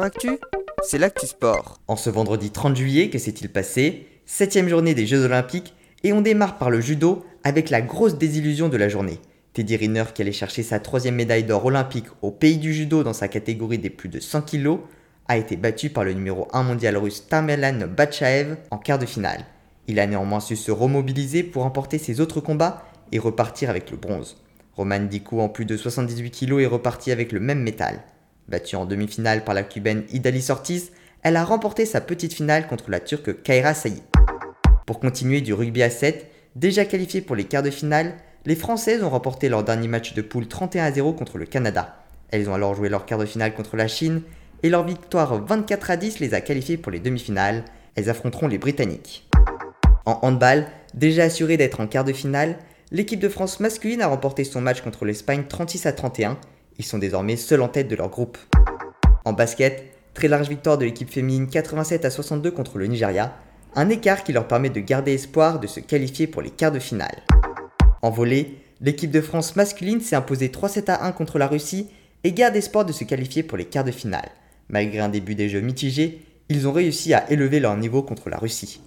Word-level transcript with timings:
Actu, 0.00 0.38
c'est 0.82 0.96
l'actu 0.96 1.26
sport. 1.26 1.78
En 1.86 1.96
ce 1.96 2.08
vendredi 2.08 2.50
30 2.50 2.74
juillet, 2.74 3.10
que 3.10 3.18
s'est-il 3.18 3.50
passé? 3.50 4.06
Septième 4.24 4.68
journée 4.68 4.94
des 4.94 5.06
Jeux 5.06 5.22
Olympiques 5.22 5.74
et 6.02 6.14
on 6.14 6.22
démarre 6.22 6.56
par 6.56 6.70
le 6.70 6.80
judo 6.80 7.26
avec 7.44 7.68
la 7.68 7.82
grosse 7.82 8.16
désillusion 8.16 8.70
de 8.70 8.78
la 8.78 8.88
journée. 8.88 9.18
Teddy 9.52 9.76
Riner 9.76 10.04
qui 10.14 10.22
allait 10.22 10.32
chercher 10.32 10.62
sa 10.62 10.80
troisième 10.80 11.16
médaille 11.16 11.44
d'or 11.44 11.66
olympique 11.66 12.06
au 12.22 12.30
pays 12.30 12.56
du 12.56 12.72
judo 12.72 13.02
dans 13.02 13.12
sa 13.12 13.28
catégorie 13.28 13.78
des 13.78 13.90
plus 13.90 14.08
de 14.08 14.18
100 14.18 14.42
kg 14.42 14.78
a 15.28 15.36
été 15.36 15.56
battu 15.56 15.90
par 15.90 16.04
le 16.04 16.14
numéro 16.14 16.48
1 16.54 16.62
mondial 16.62 16.96
russe 16.96 17.26
Tamerlan 17.28 17.86
Batchaev 17.86 18.56
en 18.70 18.78
quart 18.78 18.98
de 18.98 19.06
finale. 19.06 19.44
Il 19.88 20.00
a 20.00 20.06
néanmoins 20.06 20.40
su 20.40 20.56
se 20.56 20.70
remobiliser 20.70 21.42
pour 21.42 21.64
remporter 21.64 21.98
ses 21.98 22.20
autres 22.20 22.40
combats 22.40 22.82
et 23.12 23.18
repartir 23.18 23.68
avec 23.68 23.90
le 23.90 23.98
bronze. 23.98 24.38
Roman 24.74 25.00
Dikou 25.00 25.40
en 25.40 25.50
plus 25.50 25.66
de 25.66 25.76
78 25.76 26.30
kg 26.30 26.60
est 26.60 26.66
reparti 26.66 27.12
avec 27.12 27.30
le 27.30 27.40
même 27.40 27.60
métal. 27.60 28.02
Battue 28.48 28.76
en 28.76 28.84
demi-finale 28.84 29.44
par 29.44 29.54
la 29.54 29.62
cubaine 29.62 30.04
Idalis 30.10 30.46
Ortiz, 30.50 30.92
elle 31.22 31.36
a 31.36 31.44
remporté 31.44 31.86
sa 31.86 32.00
petite 32.00 32.34
finale 32.34 32.66
contre 32.66 32.90
la 32.90 33.00
turque 33.00 33.42
Kaira 33.42 33.74
Sayi. 33.74 34.02
Pour 34.86 35.00
continuer 35.00 35.40
du 35.40 35.54
rugby 35.54 35.82
à 35.82 35.90
7, 35.90 36.26
déjà 36.56 36.84
qualifiées 36.84 37.20
pour 37.20 37.36
les 37.36 37.44
quarts 37.44 37.62
de 37.62 37.70
finale, 37.70 38.14
les 38.44 38.56
Françaises 38.56 39.04
ont 39.04 39.10
remporté 39.10 39.48
leur 39.48 39.62
dernier 39.62 39.86
match 39.86 40.14
de 40.14 40.22
poule 40.22 40.48
31 40.48 40.84
à 40.84 40.92
0 40.92 41.12
contre 41.12 41.38
le 41.38 41.46
Canada. 41.46 41.96
Elles 42.30 42.50
ont 42.50 42.54
alors 42.54 42.74
joué 42.74 42.88
leur 42.88 43.06
quart 43.06 43.18
de 43.18 43.26
finale 43.26 43.54
contre 43.54 43.76
la 43.76 43.86
Chine 43.86 44.22
et 44.62 44.68
leur 44.68 44.84
victoire 44.84 45.44
24 45.44 45.90
à 45.90 45.96
10 45.96 46.18
les 46.18 46.34
a 46.34 46.40
qualifiées 46.40 46.76
pour 46.76 46.90
les 46.90 47.00
demi-finales. 47.00 47.64
Elles 47.94 48.10
affronteront 48.10 48.48
les 48.48 48.58
Britanniques. 48.58 49.28
En 50.04 50.18
handball, 50.22 50.66
déjà 50.94 51.24
assurée 51.24 51.56
d'être 51.56 51.80
en 51.80 51.86
quart 51.86 52.04
de 52.04 52.12
finale, 52.12 52.56
l'équipe 52.90 53.20
de 53.20 53.28
France 53.28 53.60
masculine 53.60 54.02
a 54.02 54.08
remporté 54.08 54.42
son 54.42 54.60
match 54.60 54.80
contre 54.80 55.04
l'Espagne 55.04 55.44
36 55.48 55.86
à 55.86 55.92
31. 55.92 56.38
Ils 56.78 56.84
sont 56.84 56.98
désormais 56.98 57.36
seuls 57.36 57.62
en 57.62 57.68
tête 57.68 57.88
de 57.88 57.96
leur 57.96 58.08
groupe. 58.08 58.38
En 59.24 59.32
basket, 59.32 59.94
très 60.14 60.28
large 60.28 60.48
victoire 60.48 60.78
de 60.78 60.84
l'équipe 60.84 61.10
féminine 61.10 61.48
87 61.48 62.04
à 62.04 62.10
62 62.10 62.50
contre 62.50 62.78
le 62.78 62.86
Nigeria, 62.86 63.36
un 63.74 63.88
écart 63.88 64.24
qui 64.24 64.32
leur 64.32 64.48
permet 64.48 64.70
de 64.70 64.80
garder 64.80 65.14
espoir 65.14 65.60
de 65.60 65.66
se 65.66 65.80
qualifier 65.80 66.26
pour 66.26 66.42
les 66.42 66.50
quarts 66.50 66.72
de 66.72 66.78
finale. 66.78 67.22
En 68.02 68.10
volée, 68.10 68.58
l'équipe 68.80 69.10
de 69.10 69.20
France 69.20 69.56
masculine 69.56 70.00
s'est 70.00 70.16
imposée 70.16 70.48
3-7 70.48 70.90
à 70.90 71.06
1 71.06 71.12
contre 71.12 71.38
la 71.38 71.46
Russie 71.46 71.88
et 72.24 72.32
garde 72.32 72.56
espoir 72.56 72.84
de 72.84 72.92
se 72.92 73.04
qualifier 73.04 73.42
pour 73.42 73.58
les 73.58 73.64
quarts 73.64 73.84
de 73.84 73.90
finale. 73.90 74.30
Malgré 74.68 75.00
un 75.00 75.08
début 75.08 75.34
des 75.34 75.48
jeux 75.48 75.60
mitigé, 75.60 76.20
ils 76.48 76.68
ont 76.68 76.72
réussi 76.72 77.14
à 77.14 77.30
élever 77.30 77.60
leur 77.60 77.76
niveau 77.76 78.02
contre 78.02 78.28
la 78.28 78.38
Russie. 78.38 78.80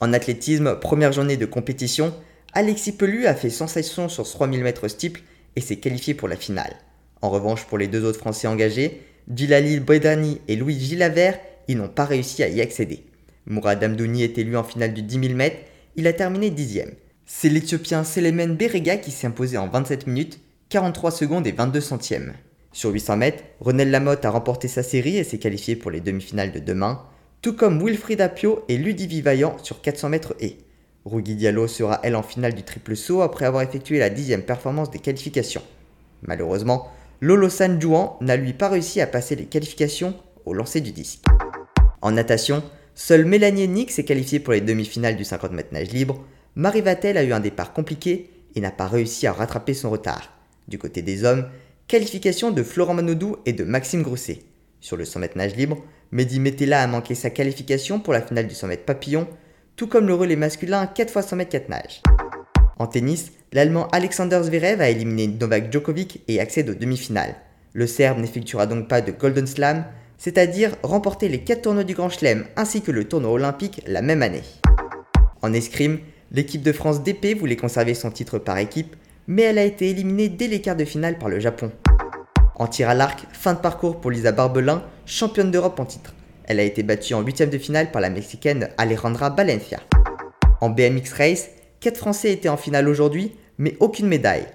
En 0.00 0.12
athlétisme, 0.12 0.76
première 0.80 1.12
journée 1.12 1.36
de 1.36 1.46
compétition, 1.46 2.14
Alexis 2.54 2.92
Pelu 2.92 3.26
a 3.26 3.34
fait 3.34 3.50
sensation 3.50 4.08
sur 4.08 4.28
3000 4.28 4.62
mètres 4.62 4.88
steeple 4.88 5.22
et 5.56 5.60
s'est 5.60 5.76
qualifié 5.76 6.14
pour 6.14 6.28
la 6.28 6.36
finale. 6.36 6.76
En 7.20 7.30
revanche, 7.30 7.64
pour 7.64 7.78
les 7.78 7.86
deux 7.86 8.04
autres 8.04 8.18
Français 8.18 8.48
engagés, 8.48 9.02
Djilalil 9.32 9.80
Bredani 9.80 10.40
et 10.48 10.56
Louis 10.56 10.78
Gilavert, 10.78 11.38
ils 11.68 11.76
n'ont 11.76 11.88
pas 11.88 12.04
réussi 12.04 12.42
à 12.42 12.48
y 12.48 12.60
accéder. 12.60 13.04
Mourad 13.46 13.82
Amdouni 13.82 14.22
est 14.22 14.38
élu 14.38 14.56
en 14.56 14.64
finale 14.64 14.94
du 14.94 15.02
10 15.02 15.20
000 15.28 15.34
mètres, 15.34 15.58
il 15.96 16.06
a 16.06 16.12
terminé 16.12 16.50
dixième. 16.50 16.92
C'est 17.26 17.48
l'Éthiopien 17.48 18.04
Selemen 18.04 18.56
Berega 18.56 18.96
qui 18.96 19.10
s'est 19.10 19.26
imposé 19.26 19.56
en 19.58 19.68
27 19.68 20.06
minutes, 20.06 20.40
43 20.68 21.10
secondes 21.10 21.46
et 21.46 21.52
22 21.52 21.80
centièmes. 21.80 22.34
Sur 22.72 22.90
800 22.90 23.16
mètres, 23.18 23.44
Renel 23.60 23.90
Lamotte 23.90 24.24
a 24.24 24.30
remporté 24.30 24.66
sa 24.68 24.82
série 24.82 25.16
et 25.16 25.24
s'est 25.24 25.38
qualifié 25.38 25.76
pour 25.76 25.90
les 25.90 26.00
demi-finales 26.00 26.52
de 26.52 26.58
demain, 26.58 27.02
tout 27.42 27.54
comme 27.54 27.82
Wilfried 27.82 28.20
Apio 28.20 28.64
et 28.68 28.78
Ludivie 28.78 29.20
Vaillant 29.20 29.56
sur 29.62 29.80
400 29.82 30.08
mètres 30.08 30.34
et. 30.40 30.56
Rugui 31.04 31.34
Diallo 31.34 31.66
sera 31.66 32.00
elle 32.02 32.16
en 32.16 32.22
finale 32.22 32.54
du 32.54 32.62
triple 32.62 32.96
saut 32.96 33.22
après 33.22 33.44
avoir 33.44 33.62
effectué 33.62 33.98
la 33.98 34.10
dixième 34.10 34.42
performance 34.42 34.90
des 34.90 35.00
qualifications. 35.00 35.62
Malheureusement, 36.22 36.88
Lolo 37.20 37.48
San 37.48 37.80
Juan 37.80 38.10
n'a 38.20 38.36
lui 38.36 38.52
pas 38.52 38.68
réussi 38.68 39.00
à 39.00 39.06
passer 39.06 39.34
les 39.34 39.46
qualifications 39.46 40.14
au 40.44 40.54
lancer 40.54 40.80
du 40.80 40.92
disque. 40.92 41.24
En 42.00 42.12
natation, 42.12 42.62
seule 42.94 43.24
Mélanie 43.24 43.68
Nick 43.68 43.90
s'est 43.90 44.04
qualifiée 44.04 44.40
pour 44.40 44.52
les 44.52 44.60
demi-finales 44.60 45.16
du 45.16 45.24
50 45.24 45.52
mètres 45.52 45.72
nage 45.72 45.90
libre. 45.90 46.24
Marie 46.54 46.80
Vatel 46.80 47.16
a 47.16 47.24
eu 47.24 47.32
un 47.32 47.40
départ 47.40 47.72
compliqué 47.72 48.30
et 48.54 48.60
n'a 48.60 48.70
pas 48.70 48.86
réussi 48.86 49.26
à 49.26 49.32
rattraper 49.32 49.74
son 49.74 49.90
retard. 49.90 50.32
Du 50.68 50.78
côté 50.78 51.02
des 51.02 51.24
hommes, 51.24 51.48
qualification 51.88 52.50
de 52.50 52.62
Florent 52.62 52.94
Manodou 52.94 53.36
et 53.46 53.52
de 53.52 53.64
Maxime 53.64 54.02
Grousset. 54.02 54.40
Sur 54.80 54.96
le 54.96 55.04
100 55.04 55.20
mètres 55.20 55.38
nage 55.38 55.56
libre, 55.56 55.78
Mehdi 56.10 56.40
Metella 56.40 56.82
a 56.82 56.86
manqué 56.86 57.14
sa 57.14 57.30
qualification 57.30 57.98
pour 58.00 58.12
la 58.12 58.20
finale 58.20 58.46
du 58.46 58.54
100 58.54 58.66
mètres 58.68 58.84
papillon, 58.84 59.26
tout 59.82 59.88
comme 59.88 60.06
le 60.06 60.14
relais 60.14 60.36
masculin 60.36 60.86
4 60.86 61.10
x 61.10 61.26
100 61.26 61.34
mètres 61.34 61.50
4 61.50 61.68
nages. 61.68 62.02
En 62.78 62.86
tennis, 62.86 63.32
l'Allemand 63.52 63.88
Alexander 63.90 64.40
Zverev 64.40 64.80
a 64.80 64.88
éliminé 64.88 65.26
Novak 65.26 65.72
Djokovic 65.72 66.20
et 66.28 66.38
accède 66.38 66.70
aux 66.70 66.74
demi-finales. 66.74 67.34
Le 67.72 67.88
Serbe 67.88 68.20
n'effectuera 68.20 68.66
donc 68.66 68.86
pas 68.86 69.00
de 69.00 69.10
Golden 69.10 69.48
Slam, 69.48 69.84
c'est-à-dire 70.18 70.76
remporter 70.84 71.28
les 71.28 71.40
4 71.40 71.62
tournois 71.62 71.82
du 71.82 71.94
Grand 71.94 72.10
Chelem 72.10 72.44
ainsi 72.54 72.80
que 72.80 72.92
le 72.92 73.08
tournoi 73.08 73.32
olympique 73.32 73.82
la 73.88 74.02
même 74.02 74.22
année. 74.22 74.44
En 75.42 75.52
escrime, 75.52 75.98
l'équipe 76.30 76.62
de 76.62 76.70
France 76.70 77.02
d'épée 77.02 77.34
voulait 77.34 77.56
conserver 77.56 77.94
son 77.94 78.12
titre 78.12 78.38
par 78.38 78.58
équipe, 78.58 78.94
mais 79.26 79.42
elle 79.42 79.58
a 79.58 79.64
été 79.64 79.90
éliminée 79.90 80.28
dès 80.28 80.46
les 80.46 80.60
quarts 80.60 80.76
de 80.76 80.84
finale 80.84 81.18
par 81.18 81.28
le 81.28 81.40
Japon. 81.40 81.72
En 82.54 82.68
tir 82.68 82.88
à 82.88 82.94
l'arc, 82.94 83.26
fin 83.32 83.54
de 83.54 83.58
parcours 83.58 84.00
pour 84.00 84.12
Lisa 84.12 84.30
Barbelin, 84.30 84.84
championne 85.06 85.50
d'Europe 85.50 85.80
en 85.80 85.86
titre. 85.86 86.14
Elle 86.44 86.60
a 86.60 86.64
été 86.64 86.82
battue 86.82 87.14
en 87.14 87.22
huitième 87.22 87.50
de 87.50 87.58
finale 87.58 87.90
par 87.90 88.00
la 88.00 88.10
Mexicaine 88.10 88.68
Alejandra 88.78 89.30
Valencia. 89.30 89.80
En 90.60 90.70
BMX 90.70 91.12
Race, 91.16 91.50
4 91.80 91.96
Français 91.96 92.32
étaient 92.32 92.48
en 92.48 92.56
finale 92.56 92.88
aujourd'hui, 92.88 93.32
mais 93.58 93.76
aucune 93.80 94.06
médaille. 94.06 94.46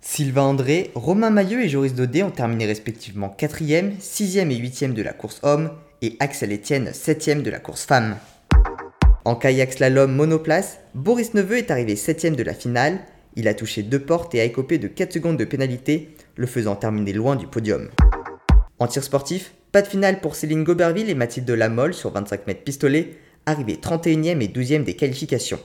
Sylvain 0.00 0.42
André, 0.42 0.90
Romain 0.94 1.30
Maillot 1.30 1.60
et 1.60 1.68
Joris 1.68 1.94
Daudet 1.94 2.22
ont 2.22 2.30
terminé 2.30 2.66
respectivement 2.66 3.34
4e, 3.38 3.98
6e 3.98 4.50
et 4.50 4.60
8e 4.60 4.92
de 4.92 5.02
la 5.02 5.14
course 5.14 5.40
homme 5.42 5.70
et 6.02 6.16
Axel 6.20 6.52
Etienne 6.52 6.90
7e 6.90 7.40
de 7.40 7.50
la 7.50 7.58
course 7.58 7.86
femme. 7.86 8.16
En 9.24 9.36
kayak 9.36 9.72
slalom 9.72 10.14
monoplace, 10.14 10.80
Boris 10.94 11.32
Neveu 11.32 11.56
est 11.56 11.70
arrivé 11.70 11.94
7e 11.94 12.36
de 12.36 12.42
la 12.42 12.52
finale. 12.52 12.98
Il 13.36 13.48
a 13.48 13.54
touché 13.54 13.82
deux 13.82 13.98
portes 13.98 14.34
et 14.34 14.40
a 14.40 14.44
écopé 14.44 14.76
de 14.76 14.88
4 14.88 15.14
secondes 15.14 15.38
de 15.38 15.46
pénalité 15.46 16.14
le 16.36 16.46
faisant 16.46 16.76
terminer 16.76 17.14
loin 17.14 17.34
du 17.34 17.46
podium. 17.46 17.88
En 18.78 18.86
tir 18.86 19.02
sportif, 19.02 19.54
pas 19.74 19.82
de 19.82 19.88
finale 19.88 20.20
pour 20.20 20.36
Céline 20.36 20.62
Goberville 20.62 21.10
et 21.10 21.16
Mathilde 21.16 21.50
Lamolle 21.50 21.94
sur 21.94 22.12
25 22.12 22.46
mètres 22.46 22.62
pistolet, 22.62 23.18
arrivées 23.44 23.74
31e 23.74 24.40
et 24.40 24.46
12e 24.46 24.84
des 24.84 24.94
qualifications. 24.94 25.58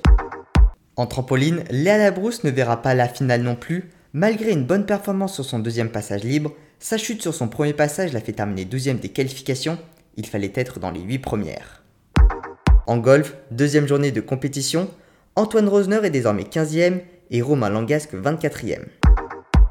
En 0.96 1.06
trampoline, 1.06 1.64
Léa 1.70 2.00
Labrousse 2.00 2.44
ne 2.44 2.50
verra 2.50 2.82
pas 2.82 2.96
la 2.96 3.08
finale 3.08 3.44
non 3.44 3.56
plus, 3.56 3.92
malgré 4.14 4.52
une 4.52 4.66
bonne 4.66 4.88
performance 4.88 5.36
sur 5.36 5.46
son 5.46 5.60
deuxième 5.60 5.92
passage 5.92 6.24
libre, 6.24 6.56
sa 6.80 6.98
chute 6.98 7.22
sur 7.22 7.36
son 7.36 7.50
premier 7.50 7.74
passage 7.74 8.12
l'a 8.12 8.20
fait 8.20 8.34
terminer 8.34 8.66
12e 8.66 9.00
des 9.00 9.10
qualifications, 9.10 9.78
il 10.18 10.26
fallait 10.26 10.54
être 10.56 10.80
dans 10.80 10.90
les 10.90 11.02
8 11.02 11.20
premières. 11.20 11.84
En 12.88 12.98
golf, 12.98 13.36
deuxième 13.52 13.88
journée 13.88 14.12
de 14.12 14.22
compétition, 14.22 14.90
Antoine 15.36 15.70
Rosner 15.70 16.00
est 16.04 16.10
désormais 16.10 16.46
15e 16.52 17.02
et 17.30 17.44
Romain 17.44 17.70
Langasque 17.70 18.16
24e. 18.16 18.86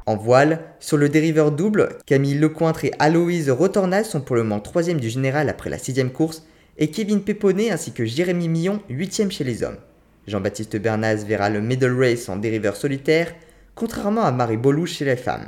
En 0.09 0.15
voile, 0.15 0.61
sur 0.79 0.97
le 0.97 1.07
dériveur 1.07 1.51
double, 1.51 1.89
Camille 2.07 2.33
Lecointre 2.33 2.83
et 2.83 2.93
Aloïse 2.97 3.51
Rotornas 3.51 4.05
sont 4.05 4.21
pour 4.21 4.35
le 4.35 4.41
moment 4.41 4.59
3 4.59 4.95
du 4.95 5.07
général 5.07 5.49
après 5.49 5.69
la 5.69 5.77
6 5.77 6.03
course, 6.11 6.47
et 6.79 6.89
Kevin 6.89 7.21
Péponnet 7.21 7.69
ainsi 7.69 7.91
que 7.91 8.05
Jérémy 8.05 8.47
Millon 8.47 8.81
8 8.89 9.29
chez 9.29 9.43
les 9.43 9.61
hommes. 9.61 9.77
Jean-Baptiste 10.25 10.77
Bernaz 10.77 11.25
verra 11.25 11.51
le 11.51 11.61
middle 11.61 11.95
race 11.95 12.27
en 12.27 12.37
dériveur 12.37 12.75
solitaire, 12.75 13.35
contrairement 13.75 14.23
à 14.23 14.31
Marie 14.31 14.57
Bolou 14.57 14.87
chez 14.87 15.05
les 15.05 15.15
femmes. 15.15 15.47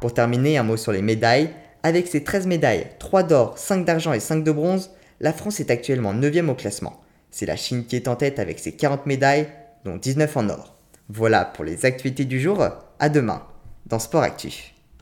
Pour 0.00 0.14
terminer, 0.14 0.56
un 0.56 0.62
mot 0.62 0.78
sur 0.78 0.92
les 0.92 1.02
médailles. 1.02 1.50
Avec 1.82 2.06
ses 2.06 2.24
13 2.24 2.46
médailles, 2.46 2.86
3 2.98 3.24
d'or, 3.24 3.58
5 3.58 3.84
d'argent 3.84 4.14
et 4.14 4.20
5 4.20 4.42
de 4.42 4.52
bronze, 4.52 4.90
la 5.20 5.34
France 5.34 5.60
est 5.60 5.70
actuellement 5.70 6.14
9 6.14 6.48
au 6.48 6.54
classement. 6.54 7.02
C'est 7.30 7.44
la 7.44 7.56
Chine 7.56 7.84
qui 7.84 7.96
est 7.96 8.08
en 8.08 8.16
tête 8.16 8.38
avec 8.38 8.58
ses 8.58 8.72
40 8.72 9.04
médailles, 9.04 9.48
dont 9.84 9.96
19 9.96 10.34
en 10.34 10.48
or. 10.48 10.76
Voilà 11.10 11.44
pour 11.44 11.66
les 11.66 11.84
activités 11.84 12.24
du 12.24 12.40
jour, 12.40 12.66
à 12.98 13.08
demain 13.10 13.42
dans 13.86 13.98
Sport 13.98 14.22
Actif. 14.22 14.75